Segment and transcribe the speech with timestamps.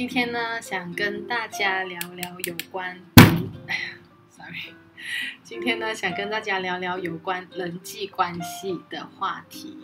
[0.00, 2.98] 今天呢，想跟大家聊聊有关
[4.30, 4.74] ，，sorry，
[5.42, 9.76] 今天呢，想跟大家聊聊有关人际关系的话题。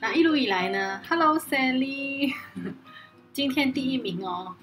[0.00, 2.34] 那一路以来呢，Hello Sally，
[3.34, 4.54] 今天第一名哦。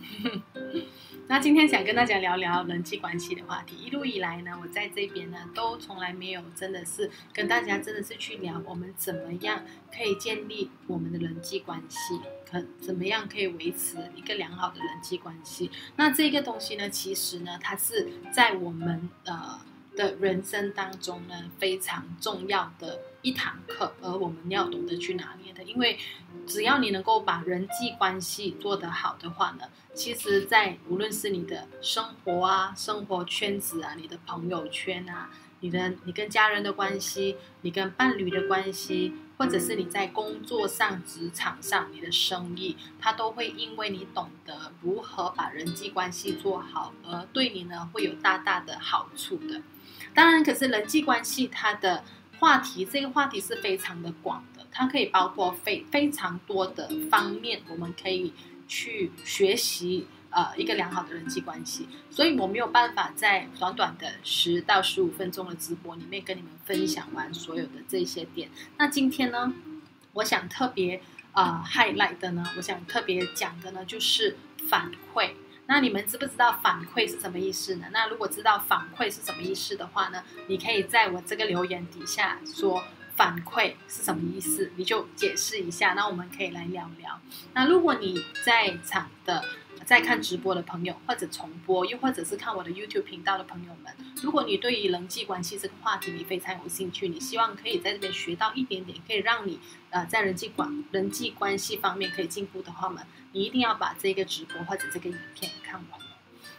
[1.28, 3.76] 那今天想跟大家聊聊人际关系的话题。
[3.76, 15.70] 一路以来呢，我在这边呢，都从来没有真的是跟大家真的是去聊我们怎么样可以建立我们的人际关系，可怎么样可以维持一个良好的人际关系。
[15.98, 19.60] 那这个东西呢，其实呢，它是在我们呃
[20.02, 25.62] 的人生当中呢，非常重要的一堂课，而我们要懂得去拿捏的。
[25.64, 26.00] 因为
[26.48, 49.62] 只要你能够把人际关系做得好的话呢，其实，在无论是你的生活啊、生活圈子啊、你的朋友圈啊、你的你跟家人的关系、你跟伴侣的关系，或者是你在工作上、职场上你的生意，它都会因为你懂得如何把人际关系做好，而对你呢会有大大的好处的。
[50.14, 52.04] 当然，可是人际关系它的
[52.40, 58.34] 话题，这个话题是非常的广的，它可以包括非非常多的方面，我们可以
[58.68, 61.88] 去学习呃一个良好的人际关系。
[62.10, 68.50] 所以我没有办法在短短的十到十五分钟的直播里面跟你们分享完所有的这些点。
[68.78, 69.54] 那今天呢，
[70.14, 71.02] 我想特别
[71.34, 75.32] 呃 highlight 的呢，我想特别讲的呢，就是反馈。
[75.68, 77.88] 那你们知不知道反馈是什么意思呢？
[77.92, 82.84] 那如果知道反馈是什么意思的话呢，你可以在我这个留言底下说
[83.16, 85.94] 反馈是什么意思，你就解释一下。
[85.94, 87.20] 那我们可以来聊聊。
[87.54, 89.46] 那如果你在场的
[89.92, 103.02] 在看直播的朋友，或者重播，又或者是看我的 YouTube 频道的朋友们，如果你对于人际关系这个话题你非常有兴趣，你希望可以在这边学到一点点，可以让你呃在人际关人际关系方面可以进步的话呢，
[103.34, 106.00] 你一定要把这个直播或者这个影片看完。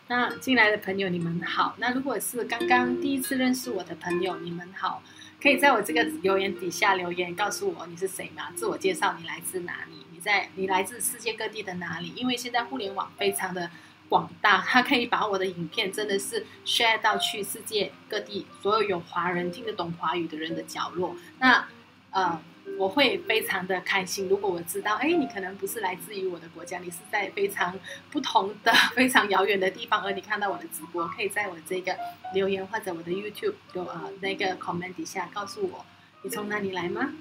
[0.08, 1.74] 那进来的朋友，你们好。
[1.78, 5.02] 那如果是刚刚第一次认识我的朋友，你们好，
[5.42, 8.52] 可以在我这个留言底下留言告诉我你是谁吗？
[8.54, 10.06] 自我介绍，你来自哪里？
[10.12, 12.12] 你在你来自世界各地的哪里？
[12.14, 13.68] 因为现在互联网非常的
[14.08, 21.16] 广大，它可以把我的影片真的是 share 到去世界各地所有有华人听得懂华语的人的角落。
[21.40, 21.66] 那
[22.12, 22.40] 呃。
[22.78, 27.78] 我会非常的开心，如果我知道，哎，你可能不是来自于我的国家，你是在非常
[28.10, 31.96] 不同的、 非常遥远的地方，而你看到我的直播，可以在我这个
[32.34, 35.84] 留言或者我的 YouTube 有呃那个 comment 底下告诉我
[36.22, 37.12] 你从哪里来吗？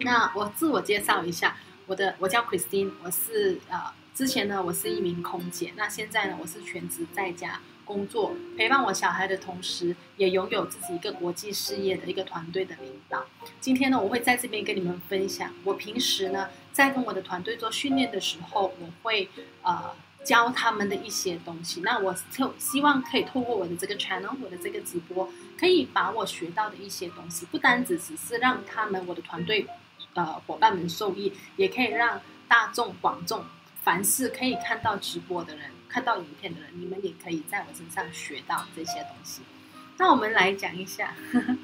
[0.00, 1.56] 那我自我介绍一下，
[1.86, 3.78] 我的我叫 Christine，我是呃
[4.14, 7.60] 之前呢我是一名空姐，那现在呢我是全职在家。
[7.90, 13.24] 工作陪伴我小孩的同时，也拥有自己一个国际事业的一个团队的领导。
[13.60, 19.28] 今天呢，我会在这边跟你们分享，我平时呢在跟我的团队做训练的时候，我会
[19.62, 19.92] 呃
[20.22, 21.80] 教他们的一些东西。
[21.80, 29.66] 那我就希望可以透过我的这个 channel，我的这个直播，可以把我学到的一些东西，不单只只是让他们我的团队
[30.14, 33.44] 呃伙伴们受益，也可以让大众广众，
[33.82, 35.72] 凡是可以看到直播的人。
[35.90, 39.42] 看到影片的人，你们也可以在我身上学到这些东西。
[39.98, 41.56] 那我们来讲一下呵呵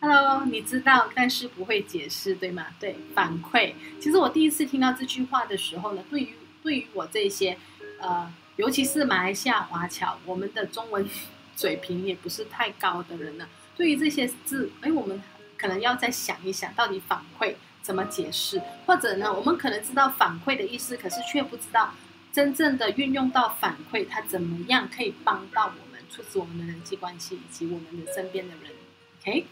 [0.00, 2.66] ，Hello，你知道，但是不会解释，对吗？
[2.78, 3.74] 对，反馈。
[4.00, 7.58] 其实我第一次听到这句话的时候呢，对于对于我这些
[8.00, 11.06] 呃，尤其是马来西亚华侨，我们的中文
[11.56, 15.20] 水平也不是太高的人呢，对于这些字，哎，我们
[15.58, 18.62] 可能要再想一想，到底反馈怎么解释？
[18.86, 21.92] 或者呢，我们可能知道反馈的意思，可是却不知道。
[22.32, 28.72] 真正的运用到反馈，它怎么样可以帮到我们，促使我们的人际关系以及我们的身边的人
[29.20, 29.46] ？OK，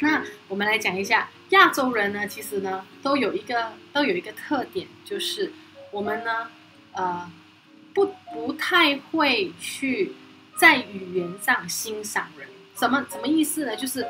[0.00, 5.52] 那我们来讲一下亚洲人呢，其实呢都有一个都有一个特点，就是
[5.90, 6.48] 我们呢
[6.92, 7.30] 呃
[7.92, 10.14] 不不太会去
[10.58, 12.48] 在语言上欣赏人。
[12.74, 13.76] 什么什么意思呢？
[13.76, 14.06] 就是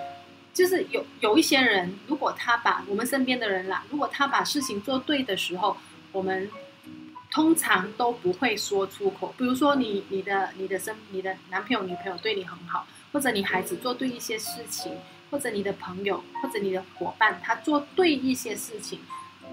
[0.55, 5.77] 就是有有一些人，如果他把我们身边的人啦，如果他把事情做对的时候，
[6.13, 6.49] 我们。
[7.37, 14.97] 通常都不会说出口，比如说你、你的、你的生、你的男朋友、女朋友对你很好，或者你孩子做对一些事情，
[15.31, 19.01] 或者你的朋友或者你的伙伴他做对一些事情，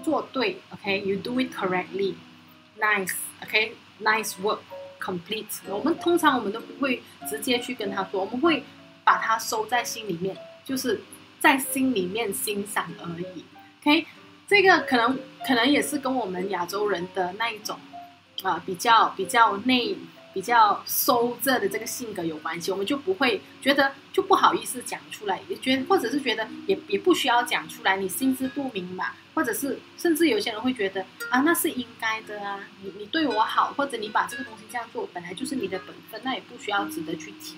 [0.02, 5.44] 做对，OK，you、do it correctly，nice，OK，nice、work，complete。
[5.68, 8.64] 我们通常我们都不会直接去跟他说，我们会
[9.04, 11.02] 把它收在心里面，就是
[11.38, 13.44] 在心里面欣赏而已
[13.82, 14.06] ，OK。
[14.46, 17.78] 这个可能可能也是跟我们亚洲人的那一种
[18.42, 19.96] 啊、比较比较内
[20.34, 37.56] 比较收着的这个性格有关系，我们就不会觉得就不好意思讲出来，也觉得或者是觉得也也不需要讲出来，你心知肚明嘛，或者是甚至有些人会觉得啊，那是应该的啊，你你对我好，或者你把这个东西这样做，本来就是你的本分，那也不需要值得去提。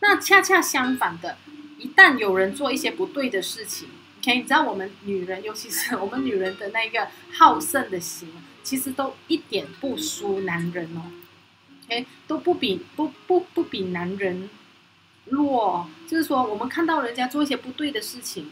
[0.00, 1.38] 那恰恰相反的，
[1.78, 3.88] 一旦有人做一些不对的事情
[4.22, 8.28] ，OK，你知道我们女人，尤其是我们女人的那个好胜的心，
[8.62, 11.02] 其实都一点不输男人哦。
[11.88, 14.48] 哎，都不比不不不比男人
[15.26, 18.46] 弱，就是说，我们看到人家做一些不对的事情，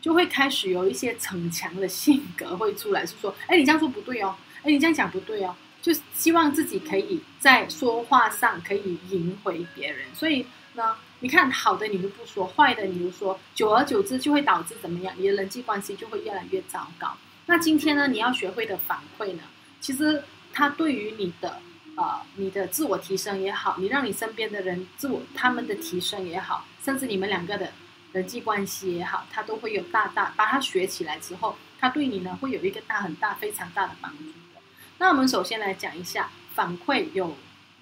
[0.00, 4.34] 就会开始有一些逞强的性格会出来，是说，哎，你这样做不对哦，
[4.64, 10.06] 哎，你这样讲不对哦，就希望自己可以在说话上可以赢回别人。
[10.12, 10.44] 所以
[10.74, 15.14] 那，你看好的你都不说，坏的你就说，久而久之就会导致怎么样？
[15.16, 17.16] 你的人际关系就会越来越糟糕。
[17.46, 19.42] 那今天呢，你要学会的反馈呢，
[19.80, 20.22] 其实
[20.52, 21.60] 它对于你的。
[21.96, 27.70] 呃，你的自我提升也好，你让你身边的人自我他们的提升也好，甚至你们两个的
[28.10, 34.60] 人际关系也好，它都会有大大把它学起来之后，它对你呢会有一个大很大非常大的帮助的。
[34.98, 37.36] 那我们首先来讲一下反馈有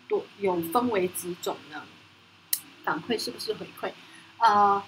[0.07, 1.83] 多有分为几种呢？
[2.85, 3.91] 反馈是不是回馈？
[4.39, 4.83] 呃，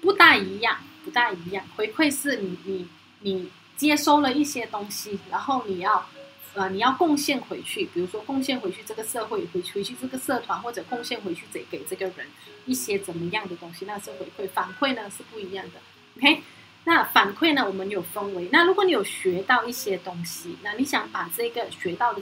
[0.00, 1.64] 不大一样，不大一样。
[1.76, 2.88] 回馈是你你
[3.20, 6.06] 你接收了一些东西，然后你要。
[6.52, 12.26] 呃，你要贡献回去，比如说贡献回去这个社会，回回去这个社团，或者贡献回去给给这个人
[12.66, 14.48] 一些怎么样的东西，那是回馈。
[14.48, 15.78] 反馈呢是不一样的。
[16.16, 16.42] OK，
[16.86, 18.48] 那反馈呢，我们有分为。
[18.50, 22.20] 那如果你有学到一些东西，那你想把这个学到的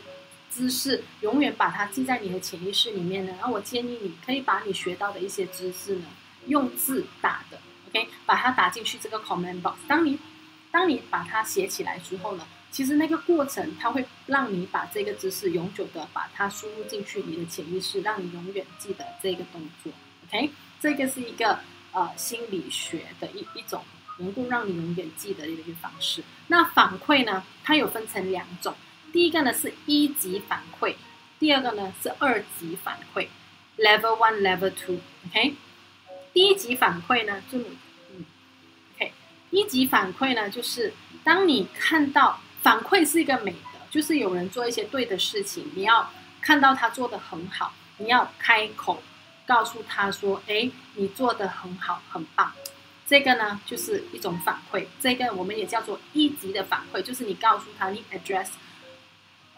[0.51, 3.35] 知识永远把它记在你的潜意识里面呢？
[3.41, 6.07] 那我建议你可以把你学到的一些知识呢，
[6.47, 7.59] 用字打的
[7.89, 9.77] ，OK，把它打进去这个 comment box。
[9.87, 10.19] 当你
[10.71, 19.93] 当你把它写起来之后呢，其实那个过程，它会让你把这个知识永久的把它输入进去你的潜意识，让你永远记得这个动作。
[20.29, 21.61] OK，这个是一个
[21.93, 23.83] 呃心理学的一一种
[24.19, 26.23] 能够让你永远记得的一个方式。
[26.49, 28.75] 那反馈呢，它有分成两种，
[29.13, 30.95] 第一个呢是一级反馈，
[31.39, 33.29] 第二个呢是二级反馈
[33.77, 34.99] ，Level One、Level Two。
[35.29, 35.55] OK，
[36.33, 38.25] 第一级反馈呢，就嗯
[38.97, 39.13] ，OK，
[39.51, 42.41] 一级反馈呢就是当你看到。
[42.61, 46.11] 反馈是一个美德，就是有人做一些对的事情，你要
[46.41, 49.01] 看到他做的很好，你要开口
[49.47, 52.53] 告诉他说：“哎，你做的很好，很棒。”
[53.07, 54.87] 这个呢，就是一种反馈。
[55.01, 58.49] 这个我们也叫做一级的反馈，就是你告诉他，你 address，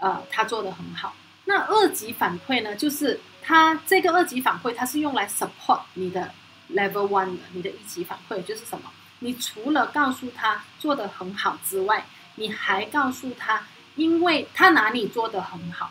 [0.00, 1.14] 呃，他做得很好。
[1.44, 6.30] 那二级反馈呢，就是他这个二级反馈，它是用来 support 你的
[6.72, 8.90] level one 的，你的一级反馈就是什么？
[9.20, 12.04] 你除了告诉他做得很好之外，
[12.36, 13.66] 你还告诉他，
[13.96, 15.90] 因为他哪里做得很好，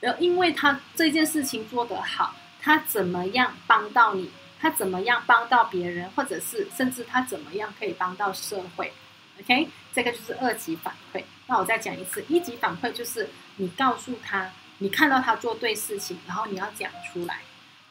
[0.00, 4.30] 然后因为他这件事情做得好，他怎么样帮到你，
[4.60, 8.92] 他怎么样帮到别人，或者是甚至他怎么样可以帮到社会
[9.40, 11.22] ，OK，这个就是二级反馈。
[11.46, 17.40] 那我再讲一次，一级反馈就是你告诉他，你看到他做对事情，然后你要讲出来。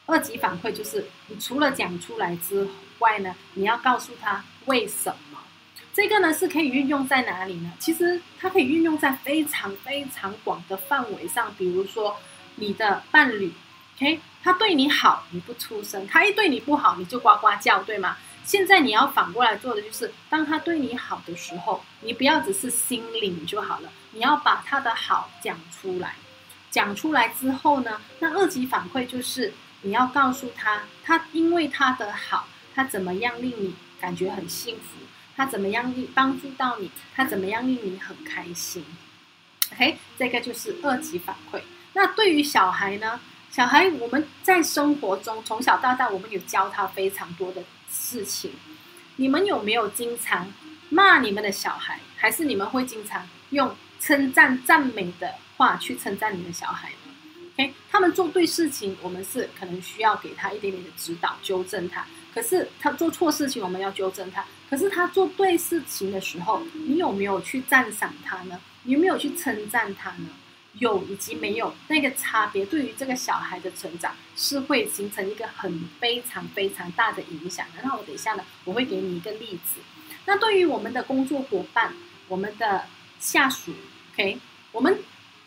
[0.06, 2.68] 二级反馈就是你除了讲出来之
[3.00, 5.40] 外呢，你要告诉他为什么。
[5.92, 7.72] 这个呢是可以运用在哪里呢？
[7.78, 12.14] 其实它可以运用在非常非常广的范围上，比如说
[12.56, 13.50] 你的伴侣
[13.96, 18.18] ，OK，他对你好，你不出声；他一对你不好，你就呱呱叫，对吗？
[18.46, 26.14] 现在你要反过来做的就是，当他对你好的时候，你不要只是心领就好了，你要把他的好讲出来。
[26.70, 35.04] 讲出来之后呢，那二级反馈就是你要告诉他，他因为他的好，他怎么样令你感觉很幸福。
[35.36, 36.90] 他怎么样令帮助到你？
[37.14, 38.84] 他怎么样令你很开心
[39.72, 41.60] ？OK，这个就是二级反馈。
[41.94, 43.18] 那对于小孩呢？
[43.50, 48.52] 小孩我们在生活中从小到大，我们有教他非常多的事情。
[49.16, 50.52] 你们有没有经常
[50.90, 52.00] 骂你们的小孩？
[52.16, 57.12] 还是你们会经常用称赞、赞美的话去称赞你的小孩呢
[57.54, 62.04] ？OK，他们做对事情，我们是可能需要给他一点点的指导、纠正他。
[62.34, 64.44] 可是他做错事情，我们要纠正他。
[64.68, 68.60] 可是他做对事情的时候，你有没有去赞赏他呢？
[68.82, 70.28] 你有没有去称赞他呢？
[70.78, 77.82] 有以及没有那个差别，对于这个小孩的成长是会形成一个很非常非常大的影响的。
[77.82, 79.80] 那我等一下呢，我会给你一个例子。
[80.26, 81.94] 那对于我们的工作伙伴、
[82.28, 82.86] 我们的
[83.18, 83.72] 下属
[84.12, 84.38] ，OK，
[84.72, 84.98] 我们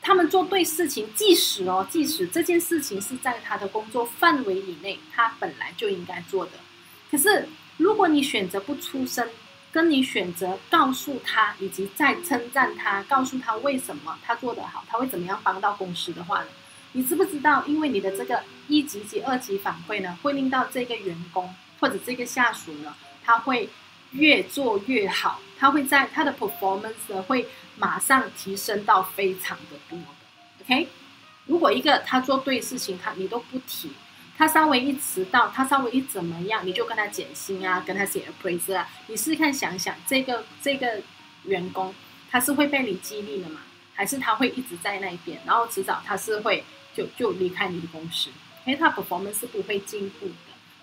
[0.02, 6.54] 他们做对事情，即使哦，即使这件事情是在他的工作范围以内，他本来就应该做的。
[7.12, 9.28] 可是，如果你选择不出声，
[9.72, 16.48] 跟你选择告诉他，以及再称赞他，告诉他为什么他做得好，他会怎么样帮到公司的话呢？
[16.94, 17.64] 你知不知道？
[17.68, 23.70] 因为你的这个一级及二级反馈呢，会令到这个员工或者这个下属呢，他会
[24.12, 27.48] 越做越好，他会在他的 performance 呢会
[27.78, 30.66] 马上提升到非常的多的。
[30.66, 30.88] OK，
[31.46, 33.92] 如果一个他做对事情，他你都不提，
[34.40, 41.02] 他稍微一迟到，他稍微一怎么样，你就跟他减薪啊，跟他写 appraise 啊，你试试看想想，这个这个
[41.44, 41.94] 员工
[42.32, 43.60] 他是会被你激励的吗？
[43.94, 46.64] 还是他会一直在那边，然后迟早他是会
[46.96, 48.30] 就就离开你的公司，
[48.66, 50.34] 因为他 performance 是不会进步的。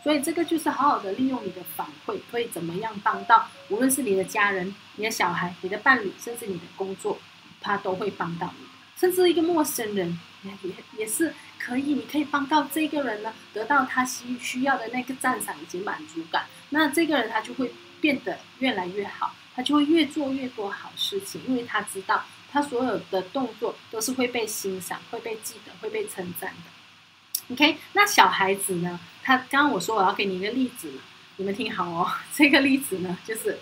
[0.05, 7.19] 所以这个就是好好的利用你的反馈，可以怎么样帮到，无论是你的家人、你的小孩、你的伴侣，甚至你的工作，
[7.63, 8.67] 他都会帮到你。
[8.99, 16.47] 甚至一个陌生人也也也是可以，你可以帮到这个人呢，得到他需需要的那个赞赏以及满足感。
[16.71, 22.25] 那这个人他就会变得越来越好，他就会越做越多好事情，因为他知道。
[22.53, 27.53] 他所有的动作都是会被欣赏、会被记得、会被称赞的。
[27.53, 28.99] OK，那小孩子呢？
[29.23, 30.91] 他刚刚我说我要给你一个例子，
[31.37, 32.11] 你们听好哦。
[32.33, 33.59] 这个例子呢，就是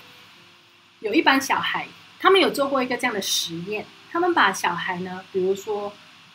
[1.01, 1.89] 有一班小孩，
[2.21, 3.85] 他们有做过一个这样的实验。
[4.15, 5.93] 他们把小孩呢，比如说，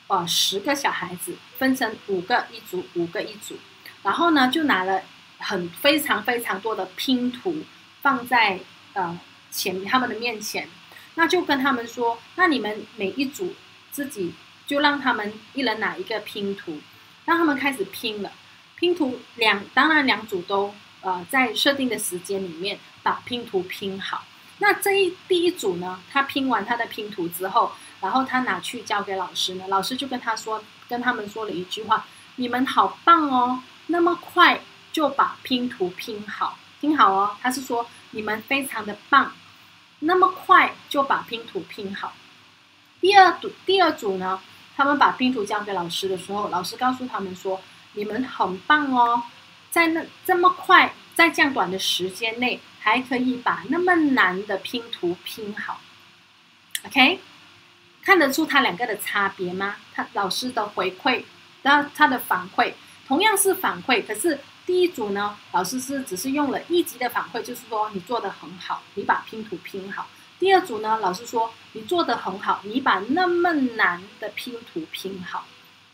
[0.08, 3.58] 呃，十个小孩子分成五个一组，五个一组，
[4.04, 5.02] 然后呢，就拿了
[5.38, 7.64] 很非常非常多的拼图
[8.02, 8.60] 放在
[8.92, 9.18] 呃
[9.50, 10.68] 前他们的面前。
[11.16, 13.56] 那就跟他们说，那你们每一组
[13.94, 14.34] 自己
[14.68, 16.82] 就让他们一人拿一个拼图，
[17.24, 18.34] 让他们开始拼了。
[18.76, 24.26] 拼图两当然两组都呃在设定的时间里面把拼图拼好。
[24.60, 34.62] 那这一第一组呢，他拼完他的拼图之后，然后他拿去交给老师呢，老师就跟他说，跟他们说了一句话：你们好棒哦，那么快
[34.92, 39.34] 就把拼图拼好，听好哦，他是说你们非常的棒。
[40.02, 42.14] 那么快就把拼图拼好。
[43.02, 44.40] 第二组，第二组呢，
[44.78, 47.60] 他们把拼图交给老师的时候，老师告诉他们说
[47.96, 49.24] ：“你们很棒哦，
[49.70, 55.82] 在那这么快，在这样短的时间内，还可以把那么难的拼图拼好。”
[56.86, 57.20] OK，
[58.02, 59.76] 看得出他两个的差别吗？
[59.94, 61.24] 他老师的回馈，
[61.62, 62.74] 然后他的反馈，
[63.08, 64.40] 同样是反馈，可是。
[64.66, 70.08] 第一组呢，老师是只是用了一级的反馈，就是说你做的很好，你把拼图拼好。
[70.38, 75.48] 第二组呢，老师说你做的很好，你把那么难的拼图拼好。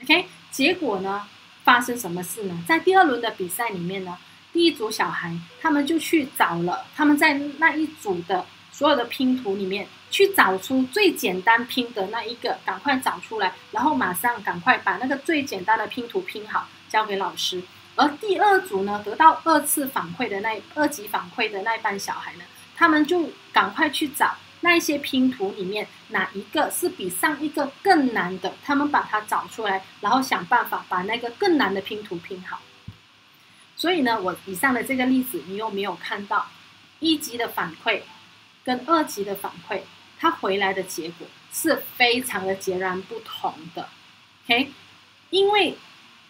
[0.04, 1.26] OK，结果呢，
[1.64, 2.64] 发生什么事呢？
[2.68, 4.18] 在第二轮的比赛里面呢，
[4.56, 17.62] 第一组小孩他们就去找了，他们在那一组的所有的拼图里面去找出最简单拼的那一个，赶快找出来，然后马上赶快把那个最简单的拼图拼好，交给老师。
[17.96, 22.46] 而第二组呢，得到二次反馈的那二级反馈的那一班小孩呢，
[22.78, 32.62] 他们就赶快去找那一些拼图里面哪一个是比上一个更难的，他们把它找出来，然后想办法把那个更难的拼图拼好。
[33.86, 36.48] 所以呢，我以上的这个例子，你有没有看到
[37.00, 38.02] 一级的反馈
[38.64, 39.82] 跟二级的反馈，
[40.18, 43.88] 它回来的结果是非常的截然不同的
[44.46, 44.72] ？OK，
[45.30, 45.78] 因为。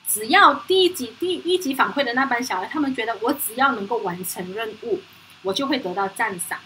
[0.08, 5.02] 只要第一级、第一级反馈的那班小孩，他们觉得我只要能够完成任务，
[5.42, 6.60] 我就会得到赞赏。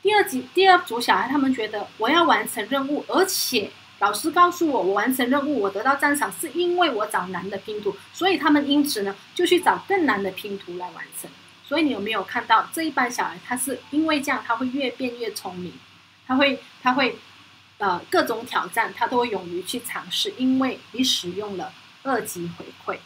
[0.00, 11.30] 第二级、第二组小孩，他们觉得我要完成任务，而且老师告诉我，我完成任务，我得到赞赏，是因为我找难的拼图，所以他们因此呢，就去找更难的拼图来完成。
[11.66, 15.72] 所以你有没有看到这一班小孩，他是因为这样，他会越变越聪明，
[16.26, 17.18] 他会，他会，
[17.78, 21.72] 呃，各种挑战，他都会勇于去尝试，因为你使用了。
[22.06, 22.98] 二级回馈，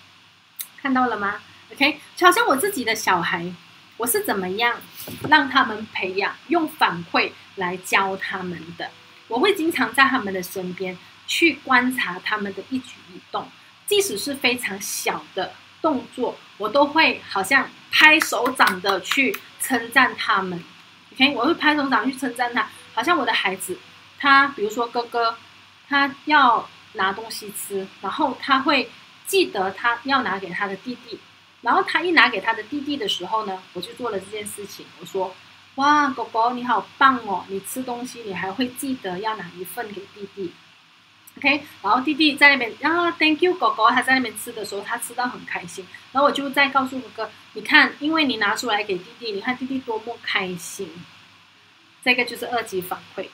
[0.83, 1.41] 看到了吗
[1.73, 3.55] ？OK，就好像我自己的小孩，
[3.97, 4.81] 我是怎么样
[5.29, 8.91] 让他们培养用反馈来教他们的？
[9.29, 13.49] 我会经常在他们的身边去观察他们的一举一动，
[13.87, 20.63] 即使是非常小的动作，我都会好像拍手掌的去称赞他们。
[21.13, 23.79] OK，我会拍手掌去称赞他，好像我的孩子，
[24.19, 25.37] 他比如说哥哥，
[25.89, 26.69] 他要。
[26.95, 28.91] 拿东西吃，然后他会
[29.27, 31.21] 记得他要拿给他的弟弟，
[31.61, 34.87] 然后他一拿给他的弟弟的时候呢，我就做了这件事情。
[34.99, 35.33] 我说
[35.79, 37.45] ：“哇，狗狗你好棒哦！
[37.47, 40.53] 你吃东西你还会记得要拿一份给弟弟。
[41.37, 45.87] ”OK，然后弟弟在那边，然后 Thank you，狗狗他在那边吃的时候，他吃到很开心。
[46.11, 50.91] 然后我就再告诉哥哥：“你看，因为你拿出来给弟弟，你看弟弟多么开心。”
[52.03, 53.29] 这个就是二级反馈。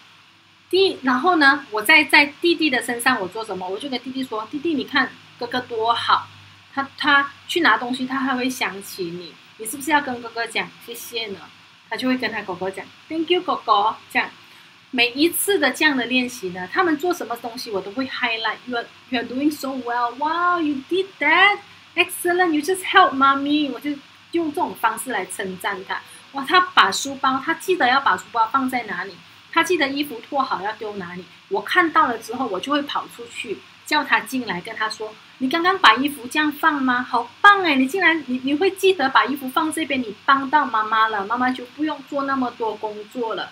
[0.68, 3.66] 弟，然后呢，我在在弟弟的身上，我做什么？
[3.66, 6.28] 我就跟弟弟说：“弟弟，你看哥哥多好，
[6.74, 11.38] 他他去拿东西，他还会想起你，你是不是要跟哥哥讲谢谢呢？”
[11.94, 14.28] 他就会跟他狗狗讲：“Thank you，狗狗。”这样，
[14.90, 18.56] 每一次的这样的练习呢，他们做什么东西我都会 highlight。
[18.68, 20.12] You're you're doing so well.
[20.16, 21.58] Wow, you did that.
[21.94, 22.50] Excellent.
[22.50, 23.70] You just help mommy.
[23.70, 23.92] 我就
[24.32, 26.02] 用这种方式来称赞他。
[26.32, 29.14] 哇，他把书包，他记得要把书包放在哪里，
[29.52, 31.24] 他记得衣服脱好要丢哪里。
[31.48, 37.02] 我看到了之后，我就会跑出去叫他进来，跟他说：“你刚刚把衣服这样放吗？
[37.02, 37.74] 好棒哎！
[37.74, 43.50] 你竟然你你会记得把衣服放这边，你帮到妈妈了，妈妈就不用做那么多工作了。”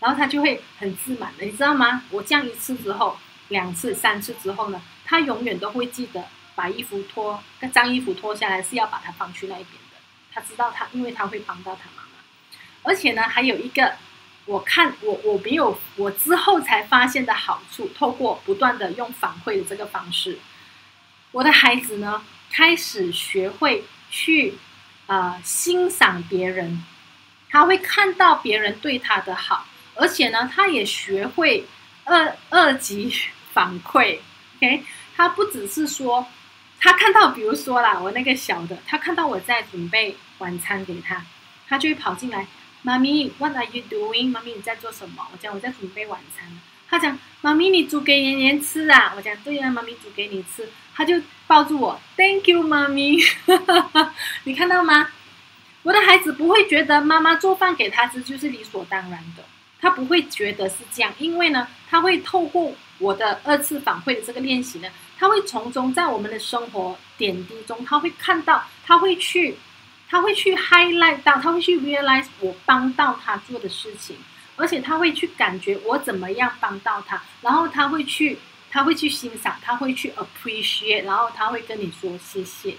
[0.00, 2.02] 然后他就会很自满的，你知道吗？
[2.10, 3.16] 我这样一次之后，
[3.48, 6.24] 两次、三次之后呢，他永远都会记得
[6.54, 9.96] 把衣服脱，那脏衣服脱下来是要把它放去那一边的。
[10.32, 12.08] 他知道他，因为他会帮到他妈妈。
[12.82, 13.94] 而且呢，还有一个，
[14.44, 20.38] 我看我我没有我之后才发现的好处，透过不断的用反馈的这个方式，
[21.34, 24.54] 我的孩子呢开始学会去
[25.06, 26.84] 啊、呃、欣赏别人，
[27.50, 31.66] 他会看到别人对他的好，而且呢，他也学会
[32.04, 33.12] 二二级
[33.52, 34.20] 反馈。
[34.58, 34.84] OK，
[35.16, 36.24] 他不只是说
[36.78, 41.26] 他看到，比如说啦，我那个小的，他看到我在准备晚餐给他，
[41.68, 42.46] 他就会跑进来。
[42.82, 44.30] 妈咪，What are you doing？
[44.30, 45.26] 妈咪你在做什么？
[45.32, 46.46] 我讲我在准备晚餐。
[46.88, 49.14] 他讲妈咪你煮给妍妍吃啊？
[49.16, 50.70] 我讲对呀，妈咪煮给你吃。
[50.94, 53.18] 他就抱住我，Thank you，妈咪。
[54.44, 55.08] 你看到吗？
[55.82, 59.44] 我的孩子不会觉得妈妈做饭给他吃就是理所当然的，
[59.80, 69.56] 他不会觉得是这样，因为呢，他会透过我的二次反馈的这个练习呢，他会从中在我们的生活点滴中，他会看到，他会去。
[70.06, 74.16] 他会去 highlight 到，他会去 realize 我帮到他做的事情，
[74.54, 78.38] 而且他会去感觉我怎么样帮到他，然后他会去，
[78.74, 82.74] 他会去欣赏，他会去 appreciate，然后他会跟你说谢谢。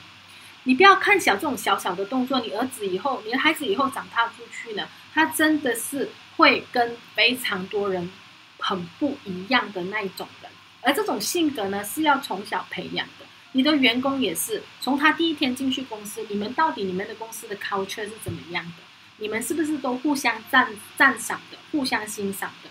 [0.63, 8.11] 你不要看小这种小小的动作，你儿子以后，你的孩子以后长大出去呢，他真的是会跟非常多人
[8.59, 13.25] 很不一样的那一种人，而这种性格呢，是要从小培养的。
[13.53, 18.83] 你的员工也是，从他第一天进去公司，你们到底你们的公司的 culture 是怎么样的？
[19.19, 22.69] 你们是不是都互相赞赞赏的，互相欣赏的，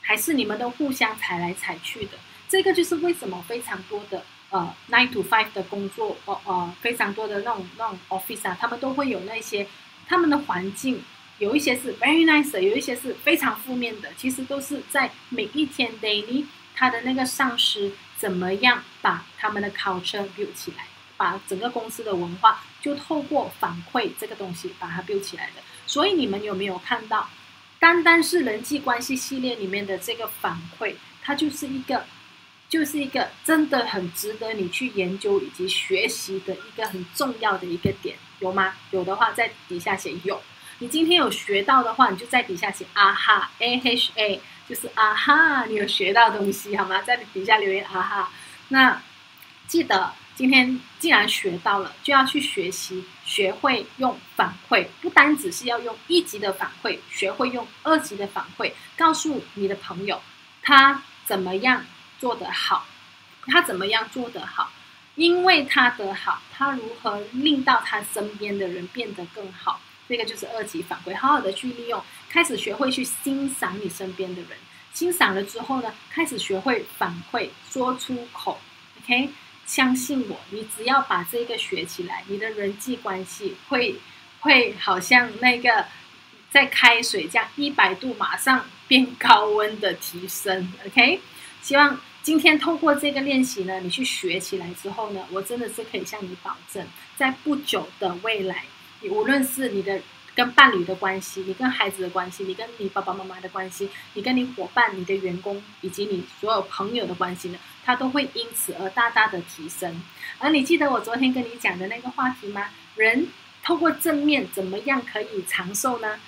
[0.00, 2.12] 还是你们都互相踩来踩去的？
[2.50, 9.66] 这个就是为什么非常多的呃 nine to five 的工作，呃呃非常多的那种那种 office 啊，他们都会有那些
[10.06, 11.02] 他们的环境，
[11.38, 17.92] 有一些是 very nice，有一些是非常负面的，其实都是在每一天 daily 他的那个上司。
[18.20, 20.84] 怎么样把他们的 culture build 起来，
[21.16, 25.62] 把整个公司的文化就透过反馈这个东西把它 build 起来的。
[25.86, 27.30] 所以你们有没有看到，
[27.78, 32.04] 单单是人际关系系列里面的这个反馈，它就是一个，
[32.70, 38.74] 就是一个真的很值得你去研究以及学习的一个很重要的一个点，有吗？
[38.92, 40.40] 有的话在底下写有。
[40.78, 44.40] 你今天有学到的话，你就在底下写啊哈 A H A。
[44.68, 47.02] 就是啊哈，你有学到东西好吗？
[47.02, 48.30] 在底下留言啊哈。
[48.68, 49.02] 那
[49.66, 60.22] 记得今天既然学到了，就要去学习，学会用反馈，不单只是要用一级的反馈，学会用二级的反馈，告诉你的朋友
[60.62, 61.84] 他怎么样
[62.20, 62.86] 做得好，
[63.46, 64.70] 他怎么样做得好，
[65.16, 69.80] 因为他的好，他如何令到他身边的人变得更好。
[70.06, 74.50] 这个就是二级反馈，好好的去利用，开始学会去欣赏你身边的人，
[74.92, 78.60] 欣赏了之后呢，开始学会反馈，说出口
[79.00, 79.30] ，OK，
[79.66, 84.00] 相信我，你只要把这个学起来，你的人际关系会
[84.40, 85.86] 会好像那个
[86.50, 91.20] 在开水这样一百度马上变高温的提升，OK，
[91.62, 92.00] 希望
[92.30, 98.62] 今天透过这个练习呢，你去学起来之后呢，我真的是可以向你保证，在不久的未来。
[99.00, 100.00] 你无论是你的
[100.32, 110.00] 跟伴侣的关系，你跟孩子的关系，你跟你爸爸妈妈的关系，你跟你伙伴、你的员工以及你所有朋友的关系呢，它都会因此而大大的提升。
[110.38, 112.68] 而你记得我昨天跟你讲的那个话题吗？
[112.94, 113.26] 人
[113.64, 116.20] 透过正面怎么样可以长寿呢？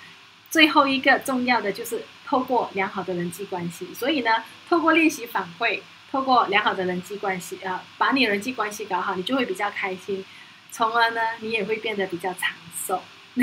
[0.51, 3.87] 最后一个重要的就是透过良好的人际关系。
[3.93, 5.79] 所以呢，透过练习反馈，
[6.13, 10.23] 透过良好的人际关系啊，把你人际关系搞好，你就会比较开心。
[10.71, 13.01] 从而呢，你也会变得比较长寿。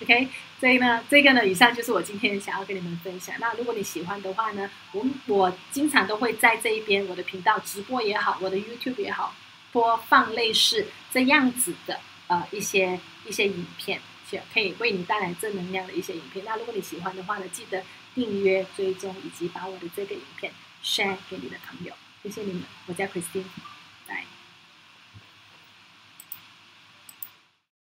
[0.00, 0.28] OK，
[0.60, 3.34] 所以呢，这个呢，以上就是我今天想要跟你们分享。
[3.40, 9.34] 那如果你喜欢的话呢，我我经常都会在这一边我的频道直播也好，我的 YouTube 也好，
[9.72, 14.00] 播放类似这样子的呃一些一些影片，
[14.54, 16.44] 可以为你带来正能量的一些影片。
[16.44, 17.82] 那如果你喜欢的话呢，记得
[18.14, 21.94] 订阅、追踪以及把我的这个影片 share 给你的朋友。
[22.22, 23.44] 谢谢你们，我叫 Christine。